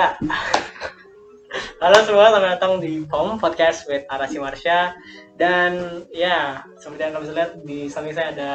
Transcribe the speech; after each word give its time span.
Ya. 0.00 0.16
Halo 1.76 2.00
semua, 2.08 2.32
selamat 2.32 2.56
datang 2.56 2.80
di 2.80 3.04
POM 3.04 3.36
Podcast 3.36 3.84
with 3.84 4.08
Arasi 4.08 4.40
Marsha 4.40 4.96
dan 5.36 6.00
ya 6.08 6.64
seperti 6.80 7.04
yang 7.04 7.12
kalian 7.12 7.24
bisa 7.28 7.36
lihat 7.36 7.52
di 7.68 7.78
samping 7.84 8.16
saya 8.16 8.32
ada 8.32 8.50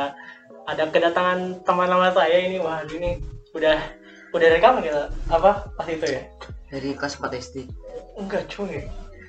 ada 0.66 0.90
kedatangan 0.90 1.62
teman 1.62 1.86
lama 1.86 2.10
saya 2.18 2.50
ini. 2.50 2.58
Wah 2.58 2.82
ini 2.90 3.22
udah 3.54 3.78
udah 4.34 4.48
rekam 4.58 4.82
gitu. 4.82 5.06
Apa? 5.30 5.70
Pas 5.78 5.86
itu 5.86 6.18
ya? 6.18 6.26
Dari 6.74 6.98
kelas 6.98 7.22
4 7.22 7.30
SD 7.38 7.70
enggak 8.18 8.50
cuy. 8.50 8.82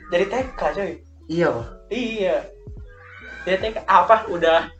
Dari 0.08 0.24
TK 0.24 0.60
cuy. 0.72 0.92
Iya 1.28 1.52
iya. 1.92 2.48
Dari 3.44 3.60
TK 3.60 3.84
apa? 3.84 4.24
Udah. 4.32 4.72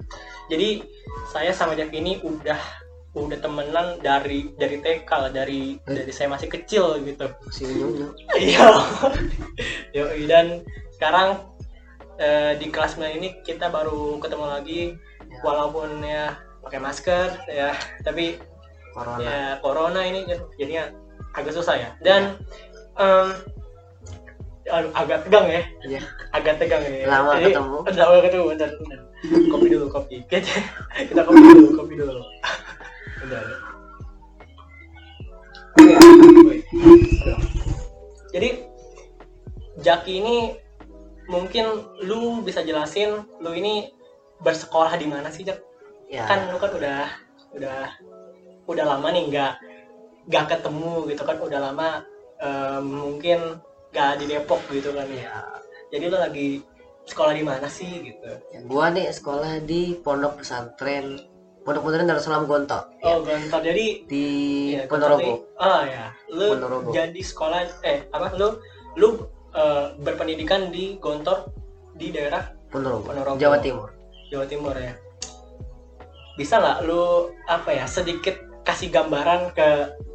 Jadi 0.48 0.80
saya 1.28 1.52
sama 1.52 1.76
Dev 1.76 1.92
ini 1.92 2.16
udah 2.24 2.85
udah 3.16 3.38
temenan 3.40 3.96
dari 4.04 4.52
dari 4.60 4.76
TK 4.84 5.08
lah 5.08 5.30
dari 5.32 5.80
dari 5.88 6.12
saya 6.12 6.28
masih 6.28 6.52
kecil 6.52 7.00
gitu 7.00 7.24
masih 7.48 7.64
Iya. 8.36 8.68
Yoi, 9.96 10.28
dan 10.28 10.60
sekarang 11.00 11.48
eh, 12.20 12.60
di 12.60 12.68
kelas 12.68 13.00
9 13.00 13.16
ini 13.16 13.40
kita 13.40 13.72
baru 13.72 14.20
ketemu 14.20 14.46
lagi 14.46 14.82
Ya. 15.26 15.42
walaupun 15.42 16.06
ya 16.06 16.38
pakai 16.62 16.78
masker 16.78 17.34
ya, 17.50 17.74
tapi 18.06 18.38
corona 18.94 19.26
ya 19.26 19.42
corona 19.58 20.00
ini 20.06 20.22
jadinya 20.54 20.86
agak 21.34 21.50
susah 21.52 21.74
ya. 21.74 21.90
Dan 21.98 22.38
em, 22.94 23.34
aduh, 24.70 24.94
agak 24.94 25.26
tegang 25.26 25.50
ya, 25.50 25.62
iya 25.82 26.00
agak 26.30 26.62
tegang 26.62 26.78
ya. 26.86 27.10
Lama 27.10 27.42
Jadi, 27.42 27.52
ketemu. 27.52 27.76
Lama 28.00 28.14
ketemu, 28.22 28.44
bentar, 28.54 28.70
bentar. 28.78 29.00
Kopi 29.50 29.66
dulu, 29.66 29.86
kopi. 29.90 30.16
Kita, 30.30 30.46
kita 31.10 31.20
kopi 31.26 31.40
dulu, 31.42 31.68
kopi 31.74 31.94
dulu. 31.98 32.22
Jadi 38.32 38.50
Jaki 39.80 40.12
ini 40.24 40.36
mungkin 41.28 41.66
lu 42.06 42.40
bisa 42.40 42.62
jelasin 42.62 43.26
lu 43.42 43.50
ini 43.52 43.92
bersekolah 44.40 44.94
di 44.96 45.06
mana 45.08 45.28
sih 45.28 45.42
Jak? 45.44 45.58
ya 46.06 46.24
Kan 46.26 46.48
lu 46.52 46.58
kan 46.58 46.70
udah 46.74 47.02
udah 47.56 47.80
udah 48.66 48.84
lama 48.84 49.08
nih 49.10 49.30
nggak 49.30 49.52
nggak 50.26 50.44
ketemu 50.58 51.06
gitu 51.10 51.22
kan 51.22 51.38
udah 51.38 51.60
lama 51.70 51.88
eh, 52.42 52.80
mungkin 52.82 53.62
nggak 53.94 54.12
di 54.20 54.24
Depok 54.28 54.60
gitu 54.70 54.92
kan 54.92 55.08
ya. 55.08 55.44
Jadi 55.88 56.04
lu 56.10 56.18
lagi 56.18 56.48
sekolah 57.06 57.32
di 57.32 57.44
mana 57.46 57.70
sih 57.70 58.02
gitu? 58.02 58.26
Ya, 58.50 58.60
gua 58.66 58.90
nih 58.90 59.08
sekolah 59.14 59.62
di 59.62 59.94
pondok 60.02 60.42
pesantren 60.42 61.35
pondok 61.66 61.82
pesantren 61.82 62.06
Darussalam 62.06 62.46
Gonto 62.46 62.78
Oh, 63.02 63.18
Gontor. 63.20 63.60
Jadi 63.60 64.06
di 64.06 64.24
Iya, 64.72 64.86
Ponorogo 64.86 65.50
Oh 65.58 65.82
ya, 65.82 66.14
lu 66.30 66.54
Ponorogo. 66.54 66.90
jadi 66.94 67.18
sekolah 67.20 67.82
eh 67.82 68.06
apa 68.08 68.30
lu 68.34 68.62
lu 68.94 69.26
eh, 69.50 69.90
berpendidikan 69.98 70.70
di 70.70 70.94
Gontor 70.96 71.50
di 71.92 72.14
daerah 72.14 72.46
Ponorogo 72.70 73.10
Ponorogo. 73.10 73.36
Jawa 73.36 73.58
Timur 73.58 73.90
Jawa 74.26 74.46
Timur 74.46 74.74
ya. 74.74 74.94
Bisa 76.34 76.56
nggak 76.56 76.78
lu 76.84 77.02
apa 77.44 77.70
ya 77.72 77.84
sedikit 77.84 78.36
kasih 78.62 78.90
gambaran 78.90 79.50
ke 79.50 79.68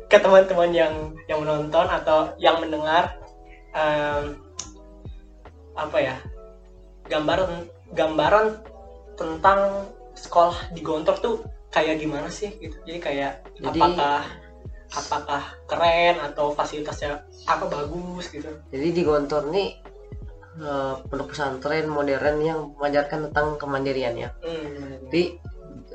ke 0.08 0.19
teman-teman 0.19 0.71
yang 0.71 0.93
yang 1.25 1.39
menonton 1.39 1.83
atau 1.83 2.36
yang 2.38 2.59
mendengar 2.59 3.15
em, 3.71 4.36
apa 5.73 5.97
ya 5.97 6.15
gambaran 7.08 7.65
gambaran 7.91 8.59
tentang 9.15 9.88
sekolah 10.22 10.69
di 10.69 10.81
Gontor 10.81 11.17
tuh 11.17 11.36
kayak 11.69 11.97
gimana 11.97 12.30
sih 12.30 12.53
gitu. 12.55 12.77
Jadi 12.83 13.00
kayak 13.00 13.31
Jadi- 13.58 13.73
apakah 13.73 14.22
apakah 14.91 15.41
keren 15.66 16.19
atau 16.22 16.52
fasilitasnya 16.52 17.23
apa 17.47 17.64
bagus 17.66 18.27
gitu. 18.27 18.52
jadi 18.67 18.87
di 18.92 19.02
Gontor 19.02 19.48
nih 19.48 19.80
eh, 20.59 20.93
pondok 21.08 21.32
pesantren 21.32 21.87
modern 21.87 22.37
yang 22.39 22.59
mengajarkan 22.76 23.32
tentang 23.32 23.55
kemandirian 23.55 24.20
ya 24.20 24.30
Hmm. 24.43 24.99
jadi 25.08 25.39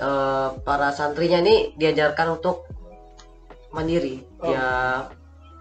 eh, 0.01 0.49
para 0.65 0.89
santrinya 0.91 1.45
nih 1.45 1.77
diajarkan 1.77 2.41
untuk 2.41 2.65
mandiri 3.69 4.25
Oh. 4.41 4.49
ya 4.49 4.67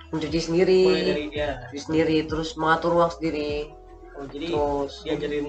mencuci 0.08 0.40
sendiri 0.42 0.82
dari 0.88 1.28
diri 1.28 1.76
sendiri 1.76 2.18
terus 2.24 2.56
mengatur 2.56 2.96
uang 2.96 3.12
sendiri 3.12 3.68
Oh, 4.16 4.24
jadi 4.26 4.48
terus 4.48 4.94
diajarin 5.04 5.46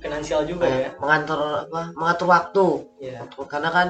finansial 0.00 0.42
juga 0.44 0.64
eh, 0.64 0.78
ya. 0.84 0.90
mengatur 0.98 1.38
apa 1.64 1.80
mengatur 1.94 2.26
waktu 2.26 2.66
Iya. 3.00 3.20
karena 3.46 3.68
kan 3.68 3.88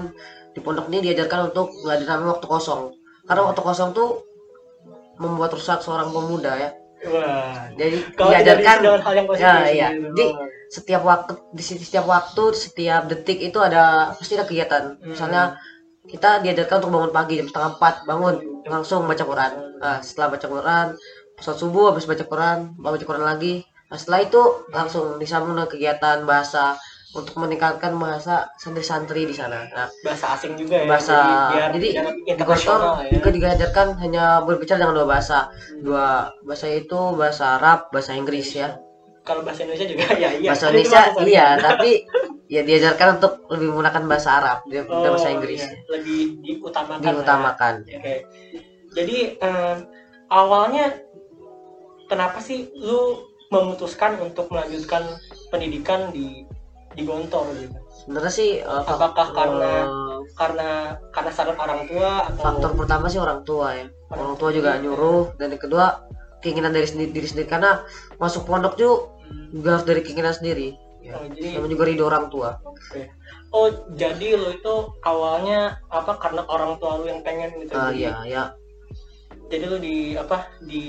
di 0.50 0.60
pondok 0.60 0.90
ini 0.90 0.98
diajarkan 1.06 1.50
untuk 1.50 1.70
nggak 1.72 1.94
ada 1.96 2.04
namanya 2.08 2.30
waktu 2.34 2.46
kosong 2.46 2.82
karena 3.24 3.42
waktu 3.46 3.62
kosong 3.62 3.90
tuh 3.90 4.26
membuat 5.16 5.52
rusak 5.52 5.78
seorang 5.80 6.10
pemuda 6.10 6.52
ya 6.56 6.70
Wah. 7.00 7.70
jadi 7.74 7.96
Kalau 8.12 8.30
diajarkan 8.30 8.76
hal 9.00 9.14
yang 9.14 9.26
positif. 9.26 9.46
ya 9.46 9.54
iya 9.70 9.88
jadi 10.12 10.24
setiap 10.68 11.02
waktu 11.02 11.32
di 11.50 11.62
setiap 11.62 12.06
waktu 12.06 12.42
setiap 12.54 13.02
detik 13.06 13.38
itu 13.40 13.58
ada 13.58 14.12
pasti 14.14 14.34
ada 14.34 14.44
kegiatan 14.44 14.84
Hmm. 14.98 15.12
misalnya 15.12 15.42
kita 16.06 16.42
diajarkan 16.42 16.76
untuk 16.80 16.90
bangun 16.92 17.12
pagi 17.12 17.38
jam 17.38 17.46
setengah 17.46 17.70
empat 17.78 17.94
bangun 18.04 18.34
langsung 18.66 19.06
baca 19.06 19.22
Quran 19.22 19.52
nah, 19.78 19.98
setelah 20.00 20.28
baca 20.34 20.46
Quran 20.46 20.86
sholat 21.40 21.56
subuh 21.56 21.84
habis 21.90 22.04
baca 22.04 22.24
Quran 22.24 22.58
baca 22.76 23.00
Quran 23.00 23.24
lagi 23.24 23.64
nah, 23.90 23.98
setelah 23.98 24.20
itu 24.22 24.42
langsung 24.70 25.18
disambung 25.18 25.58
dengan 25.58 25.68
kegiatan 25.68 26.22
bahasa 26.22 26.78
untuk 27.10 27.42
meningkatkan 27.42 27.98
bahasa 27.98 28.46
santri-santri 28.54 29.26
di 29.26 29.34
sana 29.34 29.66
nah 29.74 29.90
bahasa 30.06 30.38
asing 30.38 30.54
juga 30.54 30.78
ya. 30.78 30.86
bahasa 30.86 31.16
jadi 31.74 31.88
biar 31.98 32.04
lebih 32.06 32.22
di 32.38 32.44
kantor 32.46 32.80
ya. 33.02 33.10
juga 33.18 33.28
diajarkan 33.34 33.86
hanya 33.98 34.24
berbicara 34.46 34.78
dengan 34.78 34.94
dua 35.02 35.08
bahasa 35.10 35.50
dua 35.82 36.30
bahasa 36.46 36.66
itu 36.70 37.00
bahasa 37.18 37.58
Arab 37.58 37.90
bahasa 37.90 38.14
Inggris 38.14 38.54
ya 38.54 38.78
Kalau 39.20 39.44
bahasa 39.44 39.66
Indonesia 39.66 39.86
juga 39.90 40.06
ya 40.16 40.30
iya. 40.38 40.48
bahasa 40.54 40.70
Indonesia 40.70 41.00
bahasa 41.10 41.26
iya 41.26 41.48
tapi 41.58 41.90
ya 42.50 42.62
diajarkan 42.66 43.08
untuk 43.18 43.32
lebih 43.50 43.66
menggunakan 43.70 44.02
bahasa 44.10 44.28
Arab 44.42 44.58
daripada 44.66 45.06
Oh, 45.06 45.12
bahasa 45.14 45.30
Inggris 45.30 45.60
iya. 45.62 45.70
Lebih 45.86 46.20
diutamakan. 46.42 47.02
diutamakan 47.02 47.74
Ya. 47.86 47.98
Oke. 47.98 48.14
Jadi 48.90 49.18
em, 49.38 49.76
awalnya 50.30 50.98
kenapa 52.10 52.42
sih 52.42 52.70
lu 52.74 53.29
memutuskan 53.50 54.16
untuk 54.22 54.46
melanjutkan 54.48 55.02
pendidikan 55.50 56.14
di 56.14 56.46
di 56.90 57.02
Gontor 57.06 57.46
gitu? 57.54 57.78
sebenarnya 58.02 58.32
sih 58.32 58.50
fak- 58.62 58.98
Apakah 58.98 59.26
karena 59.30 59.72
eh, 59.86 60.18
karena 60.34 60.70
karena 61.14 61.30
saran 61.30 61.58
orang 61.58 61.86
tua 61.86 62.26
atau 62.26 62.42
faktor 62.42 62.70
pertama 62.74 63.06
sih 63.06 63.20
orang 63.22 63.42
tua 63.46 63.74
ya 63.74 63.86
orang 64.10 64.34
tua 64.38 64.50
juga 64.50 64.74
nyuruh 64.78 65.34
dan 65.38 65.54
yang 65.54 65.62
kedua 65.62 66.02
keinginan 66.40 66.72
dari 66.72 66.88
sendiri, 66.88 67.10
diri 67.12 67.28
sendiri 67.28 67.46
karena 67.46 67.84
masuk 68.16 68.46
pondok 68.46 68.74
tuh 68.74 68.94
Hmm, 69.30 69.46
juga 69.54 69.78
harus 69.78 69.86
dari 69.86 70.02
keinginan 70.02 70.34
sendiri 70.34 70.74
ya. 70.98 71.14
Oh, 71.14 71.22
jadi 71.30 71.62
sama 71.62 71.70
juga 71.70 71.86
ridho 71.86 72.02
orang 72.02 72.26
tua 72.34 72.58
Oke. 72.66 73.06
Oh, 73.54 73.70
jadi 73.94 74.34
lu 74.34 74.58
itu 74.58 74.74
awalnya 75.06 75.78
apa 75.86 76.18
karena 76.18 76.42
orang 76.50 76.82
tua 76.82 76.98
lu 76.98 77.06
yang 77.06 77.22
pengen 77.22 77.54
gitu. 77.62 77.70
Jadi, 77.70 78.02
iya 78.02 78.14
ya 78.26 78.42
jadi 79.46 79.64
lu 79.70 79.78
di 79.78 80.18
apa 80.18 80.50
di 80.66 80.82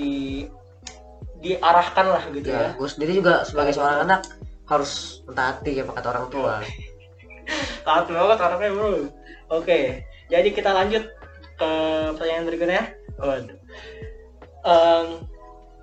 diarahkan 1.41 2.06
lah 2.06 2.24
gitu 2.31 2.53
ya. 2.53 2.72
ya 2.72 2.78
gue 2.78 2.90
sendiri 2.90 3.18
juga 3.18 3.41
sebagai 3.41 3.74
seorang 3.74 4.06
anak 4.06 4.22
harus 4.69 5.25
mentaati 5.25 5.81
ya 5.81 5.84
kata 5.84 6.07
orang 6.13 6.28
tua 6.29 6.53
Taat 7.85 8.06
banget 8.07 8.38
orangnya, 8.40 8.69
Bro. 8.72 8.91
Oke. 9.52 10.06
Jadi 10.31 10.50
kita 10.56 10.72
lanjut 10.72 11.03
ke 11.59 11.72
pertanyaan 12.16 12.46
berikutnya. 12.47 12.84
Waduh. 13.19 13.57
Em, 14.62 15.07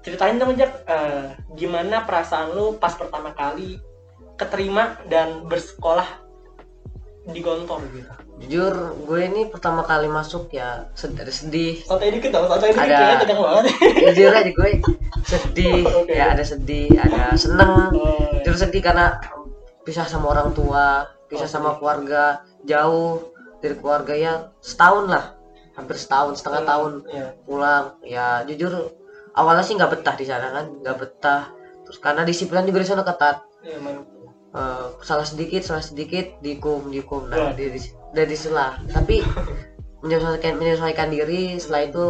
ceritain 0.07 0.39
dong 0.39 0.55
Jak, 0.55 0.87
eh, 0.87 1.35
gimana 1.59 2.07
perasaan 2.07 2.55
lu 2.55 2.79
pas 2.79 2.95
pertama 2.95 3.35
kali 3.35 3.83
keterima 4.39 4.95
dan 5.11 5.45
bersekolah 5.51 6.07
di 7.29 7.41
Gontor 7.41 7.85
gitu. 7.91 8.09
jujur 8.41 8.75
gue 8.99 9.21
ini 9.23 9.41
pertama 9.47 9.83
kali 9.83 10.09
masuk 10.09 10.49
ya 10.49 10.89
sedih, 10.93 11.29
sedih 11.29 11.75
Santai 11.83 12.09
dikit 12.11 12.31
dong, 12.31 12.47
santai 12.47 12.71
dikit 12.71 12.89
Ada- 12.89 13.05
ya, 13.05 13.17
tegang 13.21 13.41
banget. 13.41 13.65
jujur 14.09 14.33
aja 14.33 14.51
gue 14.51 14.71
sedih 15.23 15.83
Oke. 15.99 16.15
ya 16.15 16.33
ada 16.33 16.41
sedih 16.43 16.89
ada 16.95 17.35
seneng 17.35 17.93
Oh, 17.93 18.33
jujur 18.39 18.57
sedih 18.59 18.81
karena 18.81 19.21
pisah 19.83 20.05
sama 20.05 20.31
orang 20.31 20.53
tua 20.53 21.05
pisah 21.27 21.45
Oke. 21.45 21.53
sama 21.53 21.77
keluarga 21.77 22.41
jauh 22.63 23.29
dari 23.59 23.75
keluarga 23.75 24.15
ya 24.15 24.33
setahun 24.59 25.05
lah 25.07 25.37
hampir 25.75 25.95
setahun 25.95 26.33
setengah 26.35 26.61
Hmm, 26.61 26.71
tahun 26.71 26.93
iya. 27.09 27.27
pulang 27.43 27.85
ya 28.03 28.27
jujur 28.45 28.89
awalnya 29.33 29.63
sih 29.63 29.75
nggak 29.75 29.93
betah 29.93 30.15
di 30.15 30.25
sana 30.25 30.49
kan 30.51 30.65
nggak 30.77 30.97
betah 30.97 31.43
terus 31.83 31.99
karena 31.99 32.23
disiplin 32.23 32.65
juga 32.65 32.81
di 32.81 32.89
sana 32.89 33.03
ketat 33.03 33.37
Iya, 33.59 33.79
Eh, 34.59 34.87
salah 35.07 35.23
sedikit 35.23 35.63
salah 35.63 35.85
sedikit 35.87 36.35
dihukum 36.43 36.91
Wah. 36.91 37.23
nah 37.31 37.55
di, 37.55 37.79
di, 37.79 37.81
dari 38.11 38.35
selah 38.35 38.75
tapi 38.91 39.23
menyesuaikan 40.03 40.59
menyesuaikan 40.59 41.15
diri 41.15 41.55
setelah 41.63 41.87
itu 41.87 42.05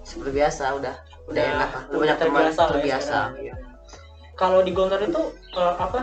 seperti 0.00 0.40
biasa 0.40 0.64
udah 0.80 0.94
udah 1.28 1.42
enak 1.44 1.68
lah 1.68 1.82
udah 1.92 1.98
banyak 2.00 2.16
teman 2.16 2.32
terbiasa 2.32 2.56
lah 2.56 2.64
ya 2.64 2.72
terbiasa. 2.72 3.18
Iya. 3.36 3.54
Kalau 4.40 4.64
di 4.64 4.72
Gontor 4.72 5.04
itu 5.04 5.22
eh, 5.52 5.74
apa? 5.76 6.00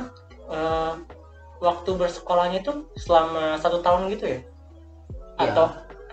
eh, 0.54 0.94
waktu 1.58 1.90
bersekolahnya 1.98 2.62
itu 2.62 2.86
selama 2.94 3.58
satu 3.58 3.82
tahun 3.82 4.14
gitu 4.14 4.30
ya? 4.30 4.40
Iya. 5.42 5.42
Atau 5.42 5.66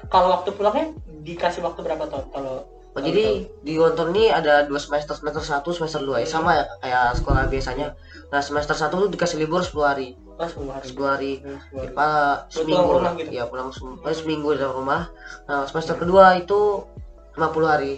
kalau 0.09 0.41
waktu 0.41 0.57
pulangnya 0.57 0.97
dikasih 1.21 1.61
waktu 1.61 1.85
berapa 1.85 2.09
tahun? 2.09 2.33
Kalau 2.33 2.65
Oh, 2.97 3.03
jadi 3.03 3.25
di 3.61 3.73
Gontor 3.75 4.09
ini 4.11 4.29
ada 4.29 4.65
dua 4.65 4.81
semester, 4.81 5.13
semester 5.13 5.45
satu, 5.45 5.69
semester 5.69 6.01
dua 6.01 6.17
ya 6.17 6.27
sama 6.27 6.57
ya 6.57 6.65
kayak 6.81 7.13
sekolah 7.15 7.45
biasanya. 7.45 7.93
Nah 8.27 8.41
semester 8.41 8.73
satu 8.73 8.97
tuh 8.99 9.11
dikasih 9.11 9.37
libur 9.37 9.61
10 9.61 9.85
hari, 9.85 10.09
pas 10.35 10.49
sepuluh 10.49 10.73
hari 10.73 10.87
10 10.89 11.05
hari. 11.05 11.33
Hmm, 11.39 11.61
sepuluh 11.61 11.83
hari. 11.83 11.93
Apa 11.93 12.07
Lu 12.41 12.57
seminggu 12.57 12.89
pulang 12.91 13.15
gitu? 13.15 13.31
Ya 13.31 13.45
pulang 13.45 13.69
sem- 13.69 14.01
paling 14.01 14.17
seminggu 14.17 14.49
dalam 14.55 14.75
rumah. 14.75 15.03
Nah 15.45 15.63
semester 15.63 15.95
kedua 15.95 16.35
itu 16.35 16.89
50 17.35 17.69
hari. 17.69 17.95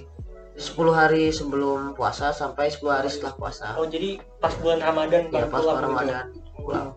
10 0.59 0.75
hari 0.91 1.31
sebelum 1.31 1.95
puasa 1.95 2.35
sampai 2.35 2.67
10 2.67 2.83
hari 2.91 3.07
setelah 3.07 3.31
puasa. 3.33 3.79
oh 3.79 3.87
jadi 3.87 4.19
pas 4.37 4.51
bulan 4.59 4.83
ramadan 4.83 5.31
Ya 5.31 5.47
baru 5.47 5.47
pas 5.47 5.63
pulang 5.63 5.79
bulan 5.79 5.79
gitu 5.79 5.87
ya? 5.87 5.87
Ramadan 5.87 6.27
pulang. 6.59 6.89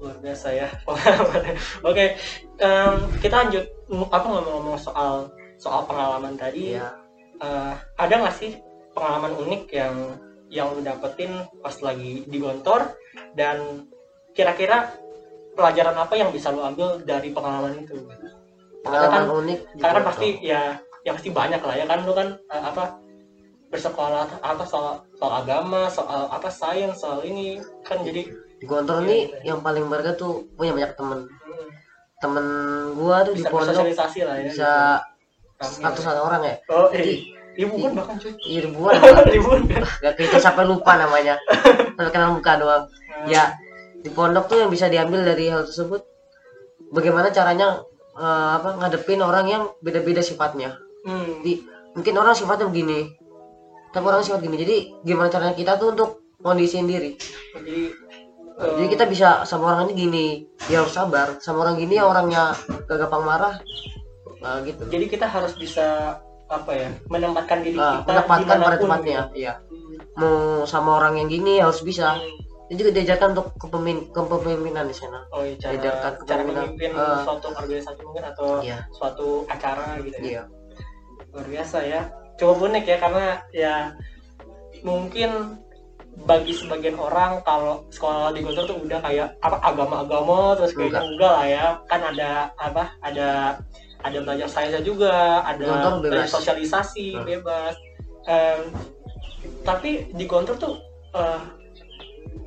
luar 0.00 0.16
biasa 0.18 0.48
ya 0.50 0.68
oke 1.86 2.04
em, 2.56 2.92
kita 3.20 3.34
lanjut 3.36 3.64
aku 4.08 4.26
ngomong-ngomong 4.26 4.74
soal 4.74 5.28
soal 5.54 5.84
pengalaman 5.84 6.34
tadi 6.34 6.74
Iya. 6.74 6.90
Eh, 7.42 7.72
ada 7.98 8.14
nggak 8.16 8.36
sih 8.38 8.58
pengalaman 8.92 9.34
unik 9.36 9.62
yang 9.70 9.96
yang 10.52 10.68
lu 10.72 10.80
dapetin 10.80 11.32
pas 11.58 11.74
lagi 11.80 12.22
di 12.24 12.36
Gontor? 12.38 12.94
Dan 13.34 13.88
kira-kira 14.32 14.92
pelajaran 15.52 15.96
apa 15.96 16.14
yang 16.14 16.30
bisa 16.30 16.48
lu 16.48 16.60
ambil 16.60 17.00
dari 17.02 17.28
pengalaman 17.30 17.82
itu? 17.82 17.96
Pengalaman 18.82 19.22
kan- 19.24 19.30
unik 19.42 19.60
di 19.74 19.80
karena 19.80 19.98
kan 20.00 20.06
pasti 20.08 20.28
ya 20.40 20.62
ya 21.02 21.10
pasti 21.12 21.30
banyak 21.30 21.58
lah 21.58 21.74
ya 21.74 21.84
kan 21.84 22.06
lu 22.06 22.12
kan 22.12 22.28
eh, 22.38 22.62
apa 22.62 22.96
bersekolah 23.68 24.28
apa 24.38 24.64
soal 24.68 25.00
soal 25.16 25.32
agama 25.40 25.88
soal 25.88 26.28
apa 26.28 26.46
sains 26.46 27.00
soal 27.00 27.24
ini 27.24 27.56
kan 27.82 28.04
jadi 28.04 28.28
di 28.60 28.64
Gontor 28.68 29.00
Iya, 29.00 29.06
ini 29.08 29.18
iya. 29.18 29.38
yang 29.50 29.58
paling 29.58 29.88
berharga 29.88 30.14
tuh 30.14 30.46
punya 30.54 30.70
banyak 30.70 30.92
temen. 30.94 31.26
Hmm, 31.26 31.68
temen 32.20 32.46
gua 32.94 33.26
tuh 33.26 33.34
di 33.34 33.42
bisa 33.42 33.50
pondok. 33.50 33.74
bersosialisasi 33.74 34.20
lah 34.22 34.36
ya 34.38 34.44
bisa 34.46 34.70
Rame. 34.70 35.11
Ratusan 35.62 36.16
orang 36.18 36.42
ya? 36.42 36.54
Oh, 36.70 36.88
Jadi, 36.90 37.12
eh, 37.12 37.18
ribuan 37.58 37.92
bahkan 37.94 38.16
cuy. 38.18 38.32
iya, 38.46 38.60
ribuan. 38.64 38.94
Ribuan. 39.34 39.60
gak 40.02 40.14
kita 40.18 40.38
sampai 40.38 40.64
lupa 40.66 40.96
namanya. 40.98 41.38
Sampai 41.96 42.12
kenal 42.12 42.34
muka 42.34 42.58
doang. 42.58 42.84
Ya 43.28 43.54
di 44.02 44.10
pondok 44.10 44.50
tuh 44.50 44.58
yang 44.58 44.70
bisa 44.70 44.90
diambil 44.90 45.22
dari 45.22 45.46
hal 45.46 45.62
tersebut 45.62 46.02
bagaimana 46.90 47.30
caranya 47.30 47.86
eh, 48.18 48.50
apa 48.58 48.82
ngadepin 48.82 49.22
orang 49.22 49.46
yang 49.48 49.62
beda-beda 49.80 50.20
sifatnya. 50.20 50.78
Hmm. 51.02 51.42
di 51.42 51.58
mungkin 51.98 52.14
orang 52.14 52.30
sifatnya 52.30 52.70
begini 52.70 53.10
tapi 53.90 54.04
orang 54.06 54.24
sifat 54.24 54.40
gini. 54.40 54.56
Jadi 54.56 54.76
gimana 55.04 55.28
caranya 55.28 55.52
kita 55.52 55.76
tuh 55.76 55.92
untuk 55.92 56.10
kondisiin 56.40 56.88
diri? 56.88 57.18
Jadi 57.52 57.90
Eh, 58.52 58.72
jadi 58.78 58.88
kita 58.94 59.04
bisa 59.08 59.28
sama 59.48 59.72
orang 59.72 59.90
ini 59.90 59.94
gini 59.96 60.26
dia 60.68 60.84
harus 60.84 60.92
sabar. 60.92 61.40
Sama 61.40 61.64
orang 61.64 61.80
gini 61.80 61.96
ya 61.96 62.04
orangnya 62.04 62.52
gak 62.84 63.08
gampang 63.08 63.24
marah 63.24 63.54
Nah, 64.42 64.58
gitu 64.60 64.82
jadi 64.86 65.06
kita 65.06 65.26
harus 65.26 65.54
bisa 65.54 66.18
apa 66.46 66.70
ya 66.70 66.88
menempatkan 67.06 67.62
diri 67.62 67.74
Nah, 67.74 68.02
kita 68.02 68.10
menempatkan 68.12 68.56
pada 68.60 68.76
tempatnya 68.76 69.20
iya 69.32 69.54
Hmm. 69.56 69.96
mau 70.14 70.36
sama 70.64 70.98
orang 70.98 71.16
yang 71.16 71.28
gini 71.28 71.56
harus 71.56 71.80
bisa 71.80 72.12
Hmm. 72.12 72.42
itu 72.68 72.82
juga 72.82 72.92
diajarkan 72.94 73.32
untuk 73.32 73.48
kepemimpin 73.56 74.10
kepemimpinan 74.10 74.84
di 74.84 74.92
sana 74.92 75.24
Oh 75.30 75.40
iya, 75.40 75.56
cara, 75.56 75.72
Diajarkan 75.72 76.12
cara 76.22 76.42
memimpin 76.42 76.90
Eh. 76.90 77.20
suatu 77.22 77.46
organisasi 77.50 78.00
mungkin 78.02 78.24
atau 78.26 78.48
iya 78.60 78.78
suatu 78.90 79.26
acara 79.46 79.96
gitu 79.98 80.18
ya. 80.18 80.22
iya 80.22 80.42
Luar 81.30 81.46
biasa 81.46 81.78
ya. 81.82 82.00
Cukup 82.34 82.66
unik 82.66 82.84
ya 82.86 82.96
karena 82.98 83.24
ya 83.50 83.74
mungkin 84.82 85.30
bagi 86.22 86.52
sebagian 86.52 86.96
orang 86.96 87.40
kalau 87.40 87.88
sekolah 87.88 88.30
di 88.30 88.40
Gontor 88.40 88.64
tuh 88.66 88.78
udah 88.78 89.00
kayak 89.00 89.32
apa 89.40 89.56
agama-agama 89.62 90.52
terus 90.54 90.72
kayaknya 90.72 91.00
Enggak. 91.00 91.08
enggak 91.08 91.32
lah 91.32 91.46
ya 91.46 91.64
kan 91.86 92.00
ada 92.04 92.30
apa 92.54 92.82
ada 93.00 93.28
ada 94.02 94.18
belajar 94.20 94.46
sainsnya 94.46 94.80
juga 94.80 95.12
ada 95.40 95.62
Gontor 95.62 95.92
bebas. 95.98 96.10
belajar 96.12 96.30
sosialisasi 96.32 97.06
Hmm. 97.12 97.24
bebas. 97.24 97.74
Em, 98.24 98.60
tapi 99.62 99.90
di 100.10 100.24
Gontor 100.24 100.56
tuh 100.56 100.74
eh, 101.12 101.40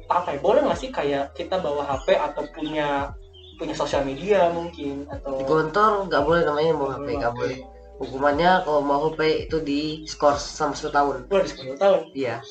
apa 0.07 0.29
ya 0.31 0.39
boleh 0.39 0.61
nggak 0.61 0.77
sih 0.77 0.89
kayak 0.89 1.33
kita 1.33 1.57
bawa 1.57 1.81
HP 1.83 2.13
atau 2.13 2.45
punya 2.51 3.13
punya 3.55 3.73
sosial 3.73 4.03
media 4.03 4.49
mungkin 4.49 5.07
atau 5.07 5.37
di 5.37 5.43
Gontor 5.43 6.05
nggak 6.05 6.21
boleh 6.21 6.41
namanya 6.43 6.71
mau 6.73 6.89
HP 6.89 7.07
nggak 7.15 7.33
boleh. 7.33 7.59
hukumannya 7.95 8.59
kalau 8.61 8.81
mau 8.81 9.07
HP 9.07 9.19
itu 9.45 9.57
di 9.61 9.81
skor 10.03 10.35
sama 10.35 10.75
satu 10.75 10.91
tahun. 10.91 11.15
Wah, 11.25 11.39
di 11.39 11.47
10 11.47 11.79
tahun? 11.79 12.01
Iya. 12.11 12.43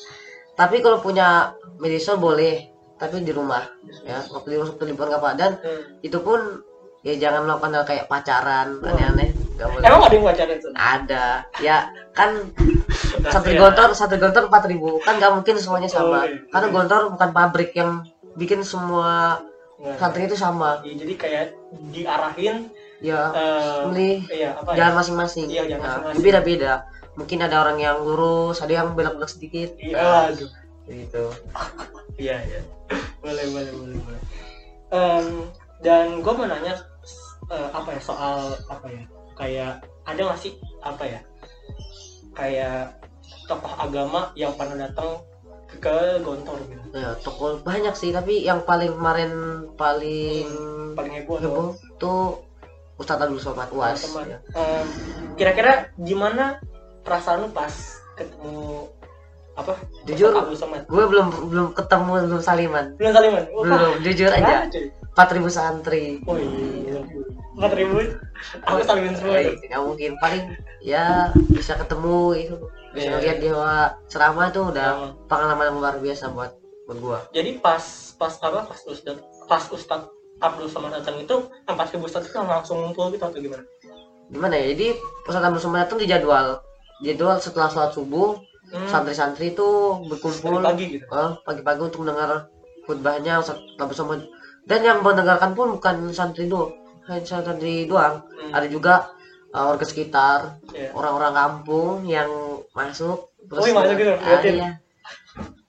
Tapi 0.55 0.81
kalau 0.81 0.97
punya 0.97 1.53
media 1.77 2.01
sosial 2.01 2.17
boleh 2.17 2.65
tapi 2.95 3.21
di 3.21 3.29
rumah 3.29 3.61
ya. 4.01 4.25
waktu 4.25 4.47
di 4.47 4.57
waktu 4.57 4.83
liburan 4.87 5.11
ke 5.11 5.19
Padang 5.19 5.53
Hmm. 5.59 6.01
itu 6.01 6.17
pun 6.17 6.65
ya 7.05 7.13
jangan 7.15 7.45
melakukan 7.45 7.71
hal 7.71 7.85
kayak 7.85 8.05
pacaran 8.09 8.81
aneh-aneh 8.81 9.29
nggak 9.55 9.67
boleh 9.69 9.83
Emang 9.85 10.01
ada 10.01 10.11
yang 10.11 10.25
pacaran 10.25 10.57
tuh? 10.57 10.71
ada 10.73 11.25
ya 11.59 11.77
kan 12.11 12.29
satu 13.33 13.49
gontor 13.51 13.89
satu 13.93 14.15
gontor 14.17 14.49
empat 14.49 14.63
ribu 14.65 14.97
kan 14.99 15.15
nggak 15.15 15.31
mungkin 15.31 15.55
semuanya 15.55 15.85
sama 15.87 16.19
Oh, 16.19 16.25
iya. 16.25 16.41
karena 16.49 16.67
gontor 16.69 17.01
bukan 17.09 17.29
pabrik 17.31 17.71
yang 17.71 18.01
bikin 18.33 18.61
semua 18.61 19.37
Nggak. 19.77 19.97
santri 19.97 20.25
itu 20.25 20.35
sama 20.35 20.81
Iya, 20.81 20.93
jadi 20.97 21.13
kayak 21.15 21.45
diarahin 21.91 22.55
ya 22.99 23.21
eh, 23.29 23.79
milih 23.85 24.17
iya 24.27 24.49
apa 24.55 24.69
ya? 24.71 24.75
jalan 24.81 24.93
masing-masing 24.97 25.45
Iya, 25.45 25.63
jalan 25.69 25.83
Nah, 26.09 26.17
beda-beda 26.17 26.73
mungkin 27.13 27.39
ada 27.39 27.61
orang 27.61 27.77
yang 27.77 28.01
lurus 28.01 28.59
ada 28.59 28.73
yang 28.73 28.91
belok-belok 28.91 29.29
sedikit 29.29 29.77
Iya, 29.77 30.33
aduh. 30.33 30.49
gitu 30.85 31.25
Iya, 32.17 32.39
iya. 32.41 32.59
Boleh, 33.19 33.45
boleh, 33.45 33.71
boleh, 33.73 33.97
boleh. 33.99 34.21
Em, 34.87 35.25
dan 35.81 36.23
gue 36.23 36.31
mau 36.31 36.45
nanya 36.45 36.79
eh, 37.49 37.69
apa 37.71 37.89
ya 37.91 38.01
soal 38.01 38.37
apa 38.65 38.87
ya? 38.87 39.03
Kayak 39.35 39.71
ada 40.03 40.21
nggak 40.21 40.39
sih 40.39 40.53
apa 40.79 41.03
ya? 41.03 41.19
Kayak 42.31 42.99
tokoh 43.45 43.73
agama 43.75 44.33
yang 44.33 44.51
pernah 44.53 44.75
datang 44.79 45.21
ke, 45.65 45.77
ke 45.81 45.95
Gontor 46.21 46.57
gitu. 46.65 46.81
ya 46.93 47.13
toko 47.19 47.59
banyak 47.61 47.93
sih 47.93 48.09
tapi 48.09 48.41
yang 48.41 48.63
paling 48.63 48.95
kemarin 48.95 49.31
paling 49.75 50.47
Paling 50.95 51.13
heboh. 51.19 51.35
tuh. 51.35 51.43
heboh 51.43 51.67
tuh 51.97 52.21
Ustadz 52.95 53.27
Abdul 53.27 53.41
Somad 53.43 53.69
Uas 53.69 53.99
Teman. 54.01 54.29
ya. 54.29 54.39
Em, 54.55 54.85
kira-kira 55.35 55.91
gimana 55.99 56.63
perasaan 57.03 57.43
lu 57.43 57.49
pas 57.51 57.73
ketemu 58.15 58.87
apa? 59.55 59.73
Jujur, 60.05 60.31
gue 60.85 61.05
belum 61.07 61.27
belum 61.47 61.67
ketemu 61.71 62.11
belum 62.27 62.41
saliman 62.43 62.85
Belum 62.95 63.11
saliman? 63.11 63.43
Belum 63.51 63.93
jujur 63.99 64.31
aja 64.31 64.67
cuy? 64.67 64.87
4000 65.15 65.47
santri 65.49 66.19
Oh 66.23 66.35
iya. 66.35 66.94
Empat 67.55 67.71
ribu. 67.73 67.95
Aku 68.67 68.79
saliman 68.83 69.15
semua. 69.15 69.39
Nggak 69.39 69.81
mungkin 69.81 70.11
paling 70.19 70.43
ya 70.83 71.31
bisa 71.49 71.79
ketemu 71.79 72.17
itu 72.35 72.55
bisa 72.91 73.07
Iya. 73.07 73.11
ngeliat 73.17 73.37
dia 73.39 73.53
ceramah 74.07 74.47
tuh 74.51 74.71
udah 74.71 74.87
Oh. 74.93 75.09
pengalaman 75.27 75.67
yang 75.67 75.77
luar 75.79 75.95
biasa 75.99 76.31
buat 76.31 76.51
buat 76.87 76.97
gua 77.01 77.19
Jadi 77.33 77.59
pas 77.59 77.81
pas 78.15 78.31
apa 78.39 78.63
pas 78.63 78.79
Ustad 78.87 79.17
pas 79.49 79.63
Ustad 79.67 80.07
Abdul 80.39 80.67
Somad 80.71 80.95
datang 80.95 81.19
itu 81.19 81.35
empat 81.67 81.91
ribu 81.91 82.07
Ustad 82.07 82.23
itu 82.23 82.35
langsung 82.37 82.79
ngumpul 82.79 83.11
gitu 83.11 83.23
atau 83.23 83.35
gimana? 83.35 83.63
gimana 84.25 84.55
ya 84.55 84.71
jadi 84.71 84.95
Ustadz 85.27 85.43
Abdul 85.43 85.59
Somad 85.59 85.85
datang 85.85 85.99
di 85.99 86.07
jadwal 86.07 87.37
setelah 87.39 87.67
sholat 87.67 87.91
subuh 87.91 88.39
Hmm, 88.65 88.89
santri-santri 88.89 89.53
itu 89.53 89.67
berkumpul 90.09 90.57
pagi 90.57 90.97
gitu. 90.97 91.05
eh, 91.05 91.31
pagi-pagi 91.45 91.85
untuk 91.85 92.01
mendengar 92.01 92.49
khutbahnya 92.85 93.37
Ustadz 93.37 93.61
Abdul 93.77 93.93
Somad 93.93 94.21
dan 94.65 94.81
yang 94.81 95.05
mendengarkan 95.05 95.53
pun 95.53 95.77
bukan 95.77 96.09
santri 96.09 96.49
doang 96.49 96.73
hanya 97.05 97.21
santri 97.23 97.85
doang 97.85 98.25
Hmm, 98.27 98.51
ada 98.51 98.67
juga 98.67 99.09
eh, 99.49 99.61
warga 99.61 99.83
sekitar 99.83 100.39
iya. 100.71 100.89
orang-orang 100.91 101.33
kampung 101.33 102.03
yang 102.03 102.29
masuk 102.71 103.29
Oh, 103.45 103.61
yang 103.61 103.77
masuk 103.77 103.95
gitu, 103.95 104.11
ah, 104.11 104.41
iya. 104.41 104.69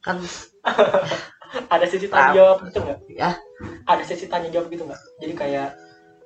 kan 0.01 0.17
Ada 1.67 1.87
sesi 1.87 2.07
tanya 2.07 2.33
jawab 2.35 2.59
gitu 2.67 2.79
nggak? 2.81 2.99
ya 3.09 3.31
Ada 3.85 4.03
sesi 4.03 4.27
tanya 4.27 4.49
jawab 4.49 4.67
gitu 4.69 4.83
nggak? 4.83 5.01
Jadi 5.19 5.33
kayak 5.33 5.69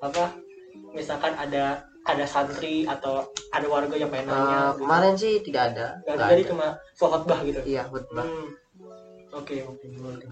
apa? 0.00 0.32
Misalkan 0.90 1.34
ada 1.34 1.84
ada 2.02 2.24
santri 2.24 2.82
atau 2.82 3.22
ada 3.50 3.66
warga 3.66 3.92
yang 3.94 4.08
pengen 4.08 4.26
nanya. 4.26 4.72
gitu. 4.72 4.80
kemarin 4.80 5.14
sih 5.14 5.34
tidak 5.40 5.62
ada 5.70 5.86
Nggak 6.02 6.16
jadi 6.26 6.42
ada. 6.42 6.50
cuma 6.50 6.66
khutbah 6.96 7.38
gitu. 7.42 7.60
iya 7.64 7.82
khutbah 7.84 8.24
Hmm. 8.24 8.48
Oke, 9.32 9.62
oke, 9.62 9.86
boleh. 9.92 10.26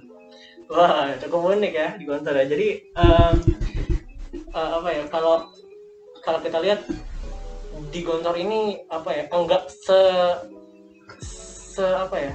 Wah, 0.66 1.14
cukup 1.16 1.54
unik 1.54 1.70
ya 1.72 1.88
di 1.94 2.02
Gontor 2.02 2.34
ya. 2.34 2.44
Jadi 2.48 2.68
em, 2.92 3.34
eh, 4.58 4.70
apa 4.74 4.88
ya? 4.90 5.02
Kalau 5.06 5.34
kalau 6.18 6.38
kita 6.42 6.58
lihat 6.58 6.80
di 7.88 8.00
Gontor 8.02 8.34
ini 8.34 8.82
apa 8.90 9.10
ya? 9.14 9.24
Enggak 9.30 9.70
se 9.70 10.00
se 11.22 11.84
apa 11.86 12.18
ya? 12.18 12.34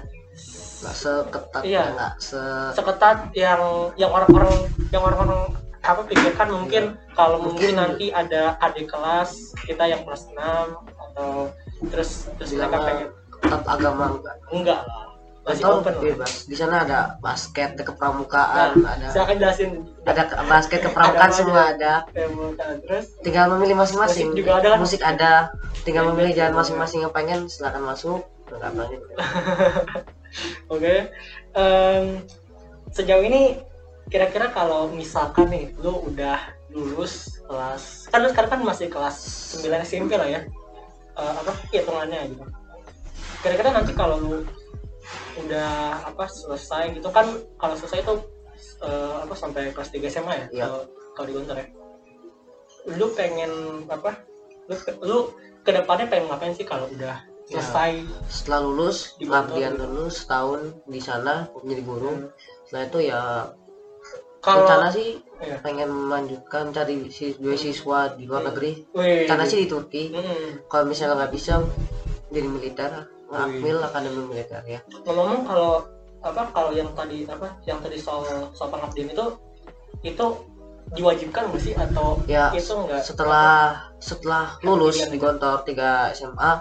nggak 0.83 0.99
seketat 0.99 1.63
Iya. 1.63 1.83
nggak 1.95 2.13
se 2.19 2.43
Seketat 2.75 3.31
yang 3.31 3.87
yang 3.95 4.11
orang-orang 4.11 4.51
yang 4.91 4.99
orang-orang 4.99 5.47
apa 5.79 6.03
pikirkan 6.03 6.47
mungkin 6.51 6.83
kalau 7.15 7.39
mungkin 7.39 7.71
Mungkin- 7.71 7.79
nanti 7.79 8.05
ada 8.11 8.59
adik 8.59 8.91
kelas 8.91 9.55
kita 9.63 9.87
yang 9.87 10.03
kelas 10.03 10.27
6 10.27 10.75
atau 10.75 11.47
terus 11.87 12.27
terus 12.35 12.51
mereka 12.51 12.77
pengen 12.83 13.07
ketat 13.31 13.63
agama 13.63 14.05
enggak 14.15 14.35
enggak 14.51 14.79
lah 14.83 15.07
masih 15.43 15.59
Gontor 15.59 15.81
open 15.83 15.95
bebas 15.99 16.47
di 16.47 16.55
sana 16.55 16.87
ada 16.87 16.99
basket 17.19 17.75
ada 17.75 17.83
kepramukaan 17.83 18.79
Nah, 18.79 18.95
ada 18.95 19.07
silakan 19.11 19.35
jelasin. 19.37 19.71
ada 20.01 20.23
ke- 20.23 20.39
basket 20.45 20.79
kepramukaan 20.81 21.19
Ada 21.19 21.27
apa 21.27 21.35
semua 21.35 21.61
ada. 21.69 21.93
Terus? 22.79 23.05
Tinggal 23.19 23.45
memilih 23.51 23.75
masing-masing. 23.75 24.27
Musik 24.29 24.39
juga 24.39 24.51
ada 24.55 24.67
kan? 24.69 24.79
musik 24.79 25.01
ada. 25.03 25.33
Tinggal 25.83 26.03
memilih 26.09 26.31
jalan 26.33 26.55
masing-masing 26.55 26.99
yang 27.01 27.11
pengen 27.11 27.39
silakan 27.45 27.83
masuk. 27.83 28.23
Oke. 30.69 30.95
Em, 31.53 32.05
sejauh 32.89 33.21
ini 33.21 33.59
kira-kira 34.07 34.47
kalau 34.49 34.87
misalkan 34.89 35.47
nih 35.47 35.75
lu 35.77 36.07
udah 36.07 36.39
lulus 36.69 37.43
kelas 37.43 38.07
kan 38.07 38.19
lu 38.19 38.29
sekarang 38.29 38.51
kan 38.51 38.61
masih 38.63 38.87
kelas 38.87 39.15
9 39.59 39.69
SMP 39.83 40.15
lah 40.15 40.29
ya? 40.29 40.41
Eh, 41.13 41.33
apa? 41.35 41.51
Hitungannya 41.67 42.31
gitu. 42.31 42.43
Kira-kira 43.39 43.69
nanti 43.71 43.91
kalau 43.91 44.17
lu 44.17 44.35
udah 45.37 45.71
apa 46.05 46.25
selesai 46.25 46.95
gitu 46.95 47.09
kan 47.09 47.25
kalau 47.57 47.75
selesai 47.75 48.01
itu 48.01 48.13
eh, 48.81 49.15
apa 49.19 49.33
sampai 49.33 49.71
kelas 49.71 49.89
3 49.89 50.07
SMA 50.09 50.33
ya 50.33 50.45
Iya. 50.49 50.63
kalau 50.67 50.81
kalau 51.13 51.25
di 51.27 51.33
Gontor 51.33 51.57
ya 51.59 51.67
lu 52.93 53.05
pengen 53.13 53.51
apa 53.87 54.11
lu 54.67 54.75
lu 55.01 55.17
ke 55.63 55.71
depannya 55.71 56.05
pengen 56.07 56.27
ngapain 56.27 56.53
sih 56.53 56.63
kalau 56.63 56.87
udah 56.89 57.17
Ya. 57.43 57.59
selesai 57.59 58.07
setelah 58.31 58.63
lulus 58.63 59.19
Di 59.19 59.27
pengabdian 59.27 59.75
dulu 59.75 60.07
setahun 60.07 60.79
di 60.87 60.95
sana 60.97 61.43
menjadi 61.59 61.83
guru 61.83 62.11
setelah 62.63 62.83
itu 62.87 62.99
ya 63.03 63.21
kalau 64.39 64.63
rencana 64.63 64.87
sih 64.87 65.19
Iya. 65.43 65.59
pengen 65.59 65.91
melanjutkan 65.91 66.71
cari 66.71 67.11
si 67.11 67.35
beasiswa 67.35 68.15
di 68.15 68.23
luar 68.23 68.47
negeri 68.47 68.87
Wih. 68.95 69.27
rencana 69.27 69.43
sih 69.43 69.59
di 69.59 69.67
Turki 69.67 70.15
Mm-mm. 70.15 70.71
kalau 70.71 70.87
misalnya 70.87 71.19
nggak 71.19 71.33
bisa 71.35 71.59
jadi 72.31 72.47
militer 72.47 72.91
Ngambil 73.33 73.75
akademi 73.81 74.21
militer 74.29 74.61
ya 74.69 74.79
ngomong-ngomong 75.03 75.43
kalau 75.49 75.71
apa 76.23 76.41
kalau 76.55 76.71
yang 76.71 76.87
tadi 76.95 77.27
apa 77.27 77.57
yang 77.67 77.81
tadi 77.83 77.99
soal 77.99 78.23
soal 78.55 78.71
pengabdian 78.71 79.11
itu 79.11 79.25
itu 80.05 80.25
diwajibkan 80.93 81.49
nggak 81.49 81.61
sih? 81.63 81.73
Atau 81.75 82.21
ya 82.29 82.53
itu 82.53 82.73
enggak 82.75 83.01
setelah 83.03 83.51
setelah 83.97 84.59
lulus 84.61 85.01
di 85.07 85.17
Gontor 85.17 85.65
3 85.65 86.13
SMA 86.15 86.51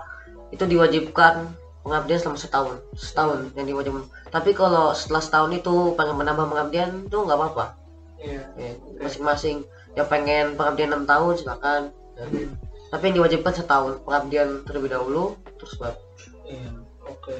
itu 0.55 0.65
diwajibkan 0.67 1.53
pengabdian 1.83 2.19
selama 2.19 2.39
setahun. 2.39 2.77
Setahun 2.95 3.39
yang 3.59 3.67
diwajibkan. 3.67 4.07
Tapi 4.31 4.51
kalau 4.57 4.95
setelah 4.95 5.23
setahun 5.23 5.51
itu 5.53 5.95
pengen 5.99 6.17
menambah 6.17 6.47
pengabdian 6.49 6.91
itu 7.07 7.17
nggak 7.19 7.39
apa-apa. 7.39 7.67
Iya. 8.23 8.43
Ya, 8.55 8.73
masing-masing 9.03 9.67
yang 9.99 10.07
pengen 10.07 10.55
pengabdian 10.55 10.95
6 10.95 11.05
tahun 11.05 11.33
silakan. 11.37 11.83
Dan- 12.17 12.57
tapi 12.93 13.09
yang 13.09 13.25
diwajibkan 13.25 13.57
setahun 13.57 14.05
pengabdian 14.05 14.69
terlebih 14.69 14.93
dahulu 14.93 15.33
terus 15.57 15.81
baru 15.81 15.97
oke 17.23 17.37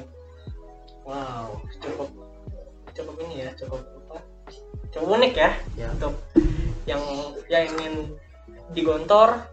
wow 1.03 1.51
cukup 1.83 2.09
cukup 2.95 3.15
ini 3.27 3.35
ya 3.43 3.49
cukup 3.59 3.83
apa 3.83 4.19
cukup 4.95 5.07
unik 5.19 5.33
ya 5.35 5.51
ya. 5.75 5.87
untuk 5.91 6.15
yang 6.87 7.03
yang 7.51 7.63
ingin 7.75 8.15
digontor 8.71 9.43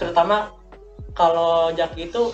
terutama 0.00 0.56
kalau 1.12 1.68
Jaki 1.76 2.08
itu 2.08 2.32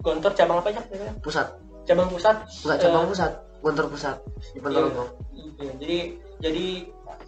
gontor 0.00 0.32
cabang 0.38 0.62
apa 0.62 0.70
aja 0.70 0.82
pusat. 1.18 1.58
Cabang 1.86 2.06
pusat. 2.10 2.36
Nggak 2.62 2.78
cabang 2.82 3.06
pusat 3.10 3.32
Gontor 3.62 3.86
pusat 3.90 4.16
di 4.54 4.60
Ponorogo 4.62 5.16
Iya, 5.34 5.72
jadi 5.80 5.98
jadi 6.38 6.66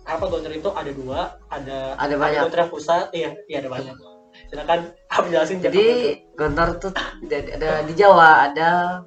apa 0.04 0.24
gontor 0.28 0.52
itu? 0.52 0.70
Ada 0.70 0.92
dua, 0.92 1.20
ada 1.48 1.96
Ada 1.96 2.14
banyak. 2.14 2.40
gontor 2.46 2.60
yang 2.62 2.72
pusat, 2.72 3.04
iya, 3.16 3.30
iya 3.48 3.64
ada 3.64 3.70
banyak. 3.72 3.96
Silakan 4.52 4.80
apa 5.08 5.26
jelasin 5.26 5.58
jadi 5.64 5.86
Gontor. 6.36 6.68
tuh 6.78 6.92
ada 6.94 7.70
di 7.82 7.92
Jawa 7.96 8.52
ada 8.52 9.02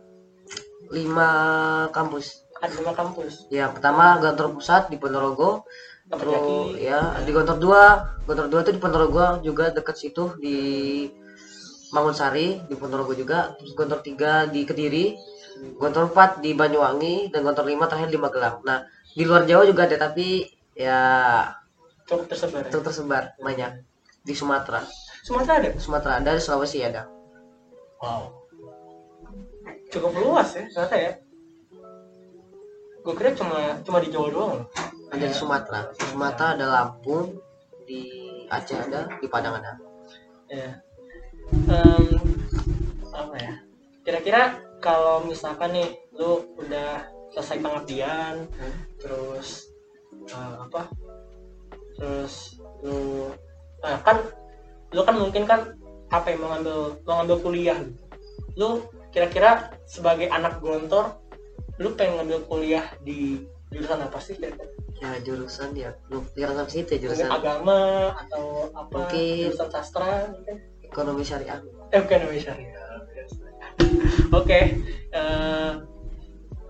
lima 0.91 1.29
kampus 1.95 2.45
ada 2.61 2.73
lima 2.77 2.93
kampus. 2.93 3.49
yang 3.49 3.73
pertama 3.73 4.21
Gontor 4.21 4.53
pusat 4.53 4.91
di 4.93 5.01
Ponorogo 5.01 5.65
terus 6.11 6.75
ya 6.77 7.15
di 7.23 7.31
Gontor 7.31 7.57
2 7.57 8.27
Gontor 8.27 8.47
2 8.51 8.63
itu 8.67 8.71
di 8.75 8.81
Ponorogo 8.83 9.25
juga 9.41 9.71
dekat 9.71 9.95
situ 9.97 10.35
di 10.37 10.57
Mangunsari 11.95 12.61
di 12.67 12.75
Ponorogo 12.75 13.15
juga 13.15 13.55
terus 13.57 13.73
Gontor 13.73 14.03
3 14.03 14.51
di 14.51 14.61
Kediri 14.67 15.05
Gontor 15.79 16.11
4 16.11 16.43
di 16.43 16.51
Banyuwangi 16.51 17.31
dan 17.31 17.47
Gontor 17.47 17.65
5 17.65 17.89
terakhir 17.89 18.09
di 18.11 18.19
Magelang 18.19 18.59
nah 18.67 18.83
di 19.11 19.23
luar 19.23 19.47
Jawa 19.47 19.63
juga 19.67 19.87
ada 19.87 19.97
tapi 19.97 20.47
ya 20.75 20.99
Cukup 22.07 22.27
tersebar. 22.27 22.67
Ya? 22.67 22.71
tersebar 22.71 23.23
banyak 23.39 23.71
di 24.21 24.33
Sumatera 24.35 24.83
Sumatera 25.23 25.53
ada. 25.63 25.69
Sumatera 25.79 26.13
ada 26.19 26.31
di 26.35 26.41
Sulawesi 26.43 26.83
ada 26.83 27.07
Wow. 28.01 28.40
Cukup 29.91 30.11
luas 30.15 30.55
ya, 30.55 30.63
ternyata 30.71 30.95
ya. 30.97 31.11
Gue 33.01 33.13
kira 33.17 33.33
cuma 33.33 33.59
cuma 33.81 33.97
di 33.99 34.09
Jawa 34.13 34.27
doang. 34.31 34.51
loh. 34.61 34.65
ada 35.11 35.27
di 35.27 35.35
Sumatera 35.35 35.91
Sumatera 35.91 36.55
ada 36.55 36.65
Lampung 36.71 37.35
di 37.83 37.99
Aceh 38.47 38.79
ada 38.79 39.11
di 39.19 39.27
Padang 39.27 39.59
ada 39.59 39.75
Ya. 40.47 40.79
Em, 41.51 42.15
apa 43.11 43.35
ya? 43.35 43.53
Kira-kira 44.07 44.41
kalau 44.79 45.27
misalkan 45.27 45.75
nih 45.75 45.87
lu 46.15 46.43
udah 46.55 47.07
selesai 47.31 47.59
pengabdian, 47.59 48.47
Hmm. 48.51 48.75
terus 48.99 49.67
eh, 50.31 50.55
apa? 50.59 50.87
Terus 51.99 52.55
lu 52.83 53.31
nah, 53.83 53.99
kan 54.03 54.23
lu 54.91 55.01
kan 55.03 55.15
mungkin 55.19 55.43
kan 55.43 55.75
apa 56.07 56.31
yang 56.31 56.39
mau 56.43 56.55
ngambil 56.55 56.79
mau 57.03 57.13
ngambil 57.23 57.37
kuliah 57.43 57.77
gitu. 57.79 58.03
Lu 58.59 58.69
kira-kira 59.11 59.75
sebagai 59.83 60.31
anak 60.31 60.63
gontor 60.63 61.19
lu 61.79 61.93
pengen 61.95 62.23
ngambil 62.23 62.39
kuliah 62.47 62.85
di 63.03 63.43
jurusan 63.71 64.03
apa 64.03 64.17
sih? 64.19 64.35
Kira-kira? 64.39 64.67
ya 65.01 65.17
jurusan 65.25 65.73
ya. 65.73 65.97
Lu 66.13 66.21
jurusan 66.37 66.67
situ 66.69 66.93
ya 66.93 67.09
Mungkin 67.09 67.25
jurusan. 67.25 67.29
agama 67.33 67.79
atau 68.21 68.69
apa? 68.71 68.93
Mungkin- 68.93 69.49
jurusan 69.49 69.69
sastra 69.73 70.29
mungkin. 70.29 70.55
ekonomi 70.85 71.23
syariah. 71.23 71.57
Eh 71.89 71.99
bukan 72.03 72.19
Indonesia 72.27 72.53
oke 74.37 74.59
eh, 75.11 75.71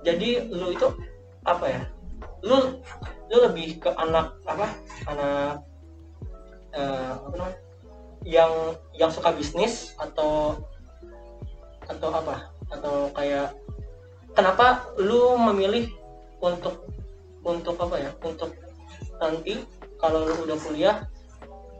jadi 0.02 0.30
lu 0.48 0.72
itu 0.72 0.88
apa 1.44 1.66
ya? 1.68 1.82
Lu 2.46 2.80
lu 3.28 3.38
lebih 3.50 3.82
ke 3.84 3.90
anak 3.92 4.38
apa? 4.48 4.68
Anak 5.10 5.66
eh, 6.72 7.12
apa 7.18 7.36
namanya? 7.36 7.60
Yang 8.22 8.52
yang 8.96 9.12
suka 9.12 9.34
bisnis 9.34 9.92
atau 9.98 10.62
atau 11.92 12.10
apa? 12.16 12.36
Atau 12.72 13.12
kayak 13.12 13.52
kenapa 14.32 14.88
lu 15.00 15.36
memilih 15.52 15.92
untuk 16.40 16.88
untuk 17.44 17.76
apa 17.84 17.96
ya? 18.00 18.12
Untuk 18.24 18.56
nanti 19.20 19.62
kalau 20.00 20.26
lu 20.26 20.48
udah 20.48 20.58
kuliah 20.64 20.98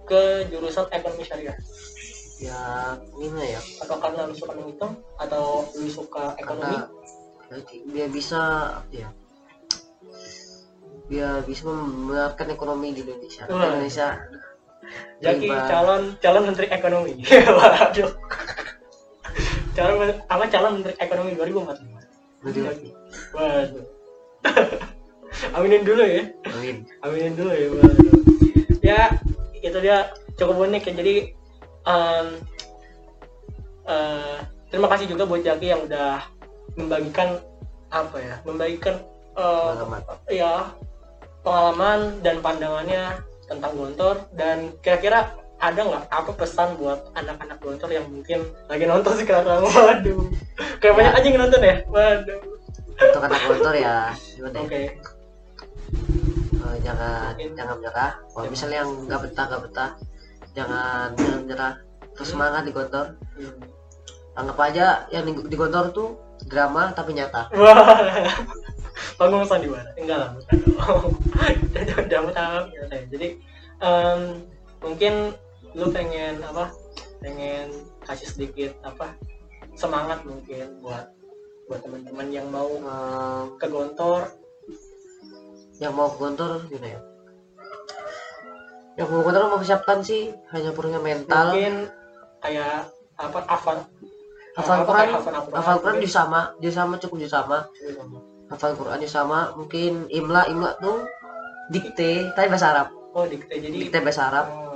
ke 0.06 0.46
jurusan 0.52 0.86
ekonomi 0.92 1.24
syariah? 1.24 1.58
Ya 2.42 2.60
gimana 3.16 3.46
ya? 3.46 3.62
Atau 3.80 3.98
karena 4.02 4.28
lu 4.28 4.36
suka 4.36 4.54
menghitung 4.58 4.94
atau 5.16 5.70
lu 5.78 5.90
suka 5.90 6.36
ekonomi? 6.38 6.78
Karena 7.48 7.58
biar 7.94 8.10
bisa 8.12 8.42
apa 8.84 8.94
ya? 8.94 9.10
Biar 11.12 11.44
bisa 11.44 11.68
membenarkan 11.68 12.48
ekonomi 12.52 12.96
di 12.96 13.04
Indonesia. 13.04 13.44
Wah. 13.48 13.56
Indonesia. 13.56 14.08
Jadi 15.22 15.48
calon 15.48 16.18
calon 16.20 16.44
menteri 16.50 16.68
ekonomi. 16.74 17.22
Waduh 17.62 18.12
calon 19.72 20.12
apa 20.28 20.44
calon 20.52 20.72
menteri 20.80 20.94
ekonomi 21.00 21.32
2045 21.38 22.02
Jadi, 22.42 22.60
waduh. 23.38 23.86
Aminin 25.56 25.86
dulu 25.86 26.04
ya. 26.04 26.24
Amin. 26.50 26.84
Aminin 27.06 27.34
dulu 27.38 27.52
ya 27.54 27.68
waduh. 27.70 28.12
Ya 28.82 29.02
itu 29.62 29.78
dia 29.78 30.10
cukup 30.36 30.66
unik 30.66 30.90
ya. 30.90 30.94
Jadi 30.98 31.16
em, 31.86 32.28
eh, 33.86 34.38
terima 34.74 34.88
kasih 34.90 35.06
juga 35.06 35.24
buat 35.30 35.46
Jaki 35.46 35.68
yang 35.70 35.82
udah 35.86 36.26
membagikan 36.76 37.38
apa 37.94 38.18
ya 38.18 38.36
membagikan 38.48 38.96
eh, 39.38 39.70
Pengalaman. 39.78 40.02
ya 40.32 40.54
pengalaman 41.46 42.00
dan 42.26 42.36
pandangannya 42.42 43.04
tentang 43.50 43.72
Gontor 43.76 44.16
dan 44.34 44.72
kira-kira 44.80 45.36
ada 45.62 45.78
nggak 45.80 46.04
apa 46.10 46.32
pesan 46.34 46.74
buat 46.76 47.14
anak-anak 47.14 47.58
Gontor 47.58 47.90
yang 47.90 48.06
mungkin 48.06 48.40
lagi 48.66 48.84
nonton 48.84 49.14
sekarang 49.16 49.62
waduh 49.70 50.26
kayak 50.78 50.92
Ya. 50.92 50.98
banyak 50.98 51.14
aja 51.14 51.28
yang 51.28 51.40
nonton 51.40 51.62
ya 51.62 51.76
waduh 51.86 52.40
untuk 52.98 53.22
anak 53.22 53.42
motor 53.46 53.74
ya 53.74 53.96
gimana 54.36 54.58
ya 54.58 54.64
oke 54.64 54.82
Eh, 56.62 56.78
jangan 56.80 57.34
Mungkin. 57.34 57.58
jangan 57.58 57.76
menyerah 57.78 58.12
kalau 58.32 58.48
misalnya 58.48 58.78
yang 58.80 58.92
nggak 59.04 59.22
betah 59.22 59.46
nggak 59.46 59.62
betah 59.66 59.90
jangan 60.52 61.08
jangan 61.16 61.40
menyerah 61.42 61.74
terus 62.12 62.30
semangat 62.30 62.62
di 62.64 62.72
kantor 62.72 63.06
Hmm. 63.32 63.58
anggap 64.34 64.58
aja 64.62 64.86
yang 65.10 65.26
di, 65.26 65.34
di 65.44 65.56
kantor 65.56 65.90
tuh 65.90 66.10
drama 66.46 66.92
tapi 66.92 67.12
nyata 67.12 67.50
Wah, 67.58 68.06
panggung 69.18 69.44
sandiwara. 69.44 69.90
Enggak 69.96 70.18
lah, 70.18 70.30
bukan. 70.32 70.58
Jangan 71.74 72.06
jangan 72.08 72.32
tahu. 72.32 72.60
Jadi 73.10 73.28
em, 73.80 74.20
mungkin 74.80 75.14
lu 75.74 75.88
pengen 75.90 76.44
apa? 76.44 76.72
Pengen 77.22 77.72
kasih 78.04 78.28
sedikit 78.28 78.72
apa? 78.82 79.16
Semangat 79.74 80.26
mungkin 80.28 80.82
buat 80.84 81.08
buat 81.70 81.80
teman-teman 81.82 82.28
yang 82.30 82.48
mau 82.52 82.68
Eh, 82.68 83.44
ke 83.56 83.68
Gontor. 83.68 84.28
yang 85.80 85.98
mau 85.98 86.12
ke 86.12 86.18
Gontor 86.20 86.62
gimana 86.68 86.88
ya? 86.94 87.00
Yang 89.00 89.08
mau 89.08 89.20
ke 89.20 89.26
Gontor 89.26 89.44
mempersiapkan 89.50 89.98
sih 90.04 90.30
hanya 90.52 90.76
perlunya 90.76 91.00
mental. 91.00 91.56
Mungkin 91.56 91.90
kayak 92.42 92.92
apa 93.16 93.40
hafal 93.48 93.78
hafal 94.58 94.80
Quran 94.84 95.08
hafal 95.54 95.78
Quran 95.80 95.98
juga 96.02 96.12
sama 96.12 96.42
dia 96.58 96.74
sama 96.74 96.98
cukup 96.98 97.22
juga 97.22 97.32
sama 97.40 97.58
hafal 98.50 98.74
Quran 98.74 98.98
juga 99.00 99.14
sama 99.14 99.40
mungkin 99.54 100.10
imla 100.10 100.50
imla 100.50 100.74
tuh 100.82 101.06
dikte 101.70 102.34
tapi 102.36 102.50
bahasa 102.52 102.74
Arab. 102.76 102.88
Oh 103.16 103.24
dikte. 103.24 103.56
Jadi 103.56 103.76
dikte 103.78 104.02
bahasa 104.02 104.28
Arab. 104.28 104.46
Oh, 104.52 104.71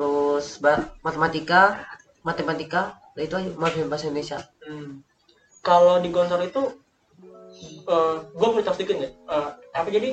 terus 0.00 0.56
matematika 1.04 1.84
matematika 2.24 2.96
nah 3.12 3.20
itu 3.20 3.36
aja 3.36 3.50
maaf 3.60 3.76
bahasa 3.84 4.08
Indonesia. 4.08 4.38
Hmm. 4.64 5.04
kalau 5.60 6.00
di 6.00 6.08
Gontor 6.08 6.40
itu 6.40 6.62
eh 7.84 8.16
gue 8.24 8.48
boleh 8.48 8.64
tahu 8.64 8.80
sedikit 8.80 8.96
nggak? 8.96 9.12
Eh, 9.12 9.48
apa 9.76 9.88
jadi 9.92 10.10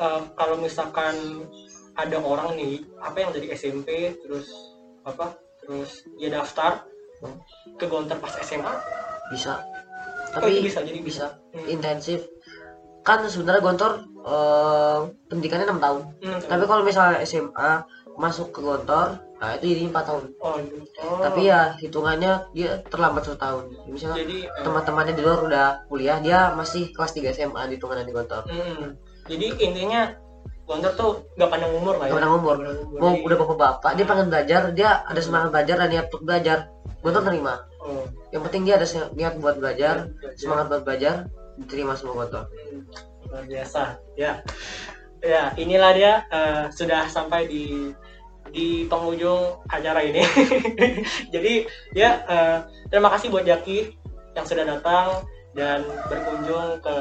eh, 0.00 0.20
kalau 0.32 0.56
misalkan 0.56 1.44
ada 1.92 2.16
orang 2.22 2.56
nih 2.56 2.80
apa 3.02 3.16
yang 3.20 3.30
dari 3.34 3.52
SMP 3.52 4.16
terus 4.24 4.48
apa 5.04 5.36
terus 5.60 6.08
dia 6.16 6.32
daftar 6.32 6.88
Hmm. 7.18 7.34
ke 7.74 7.90
Gontor 7.90 8.22
pas 8.22 8.30
SMA 8.46 8.70
bisa. 9.34 9.58
Oh, 9.58 10.38
tapi 10.38 10.62
bisa 10.62 10.86
jadi 10.86 11.02
bisa. 11.02 11.34
Hmm. 11.50 11.66
intensif. 11.66 12.22
Kan 13.02 13.26
sebenarnya 13.26 13.58
Gontor 13.58 13.92
eh, 14.22 14.98
pendidikannya 15.26 15.66
enam 15.66 15.82
tahun. 15.82 16.02
Hmm, 16.22 16.38
tapi 16.46 16.64
kalau 16.70 16.86
misalnya 16.86 17.18
SMA 17.26 17.82
masuk 18.18 18.50
ke 18.50 18.60
Gontor 18.60 19.22
nah 19.38 19.54
itu 19.54 19.70
jadi 19.70 19.86
empat 19.86 20.04
tahun. 20.10 20.24
Oh. 20.42 20.58
Oh, 20.98 21.22
tapi 21.22 21.46
ya 21.46 21.70
hitungannya 21.78 22.50
dia 22.50 22.82
terlambat 22.90 23.22
satu 23.22 23.38
tahun. 23.38 23.64
Misalnya 23.86 24.26
jadi 24.26 24.38
eh, 24.50 24.62
teman-temannya 24.66 25.14
di 25.14 25.22
luar 25.22 25.38
udah 25.46 25.66
kuliah 25.86 26.18
dia 26.18 26.50
masih 26.58 26.90
kelas 26.90 27.14
3 27.14 27.30
SMA 27.38 27.62
di 27.70 27.78
hitungannya 27.78 28.02
di 28.02 28.14
Gontor 28.14 28.42
hmm, 28.50 28.86
jadi 29.30 29.46
intinya 29.62 30.10
Gontor 30.66 30.92
tuh 30.98 31.10
gak 31.38 31.48
pandang 31.48 31.70
umur 31.70 31.96
lah 32.02 32.10
ya? 32.10 32.12
Gak 32.12 32.16
pandang 32.18 32.34
umur. 32.34 32.56
Pandang 32.58 32.78
mau 32.98 33.14
udah 33.14 33.36
bapak-bapak 33.38 33.90
dia 33.94 34.06
pengen 34.10 34.26
belajar 34.26 34.62
dia 34.74 34.90
ada 35.06 35.20
semangat 35.22 35.48
belajar 35.54 35.76
dan 35.80 35.88
niat 35.94 36.06
untuk 36.10 36.22
belajar. 36.26 36.58
Gontor 36.98 37.22
terima 37.30 37.54
oh, 37.86 38.04
yang 38.34 38.42
penting 38.42 38.62
dia 38.66 38.74
ada 38.74 38.86
niat 39.14 39.34
buat 39.38 39.56
belajar 39.62 40.10
belajar. 40.10 40.34
semangat 40.34 40.64
buat 40.66 40.82
belajar 40.82 41.14
diterima 41.62 41.94
sama 41.94 42.26
Gontor 42.26 42.44
luar 43.28 43.44
biasa 43.46 43.82
ya. 44.18 44.42
Ya 45.18 45.50
inilah 45.58 45.90
dia 45.94 46.12
eh, 46.30 46.64
sudah 46.70 47.10
sampai 47.10 47.50
di 47.50 47.90
di 48.52 48.84
penghujung 48.88 49.62
acara 49.68 50.00
ini. 50.04 50.22
Jadi 51.34 51.68
ya 51.94 52.22
eh, 52.26 52.58
terima 52.88 53.12
kasih 53.12 53.32
buat 53.32 53.44
Jaki 53.44 53.94
yang 54.36 54.46
sudah 54.46 54.64
datang 54.64 55.26
dan 55.56 55.82
berkunjung 56.06 56.78
ke 56.78 56.96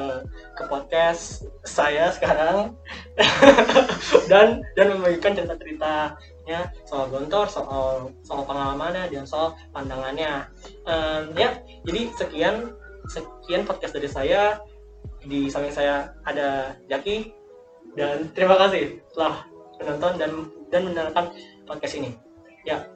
ke 0.57 0.63
podcast 0.65 1.45
saya 1.67 2.09
sekarang. 2.09 2.73
Dan 4.31 4.65
dan 4.75 4.87
membagikan 4.91 5.37
cerita 5.37 5.55
ceritanya 5.55 6.59
soal 6.83 7.07
gontor 7.11 7.47
soal 7.47 8.11
soal 8.23 8.43
pengalamannya 8.43 9.07
dan 9.07 9.23
soal 9.23 9.55
pandangannya. 9.71 10.47
Em, 10.83 11.31
ya 11.35 11.59
jadi 11.87 12.11
sekian 12.15 12.75
sekian 13.07 13.63
podcast 13.63 13.95
dari 13.95 14.09
saya. 14.09 14.59
Di 15.23 15.51
samping 15.51 15.75
saya 15.75 16.11
ada 16.23 16.75
Jaki. 16.91 17.31
Dan 17.95 18.29
terima 18.35 18.59
kasih 18.59 18.99
telah 19.15 19.47
menonton 19.79 20.13
dan 20.19 20.31
dan 20.71 20.87
mendengarkan 20.87 21.31
podcast 21.67 21.95
ini. 21.99 22.15
Ya, 22.67 22.87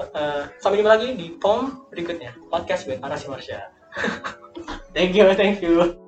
eh, 0.00 0.42
sampai 0.62 0.78
jumpa 0.82 0.90
lagi 0.94 1.08
di 1.18 1.34
POM 1.38 1.90
berikutnya 1.90 2.34
podcast 2.48 2.86
with 2.86 3.02
Arasi 3.02 3.26
Marsha. 3.26 3.70
thank 4.96 5.14
you, 5.14 5.26
thank 5.34 5.58
you. 5.62 6.07